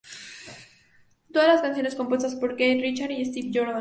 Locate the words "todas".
1.31-1.47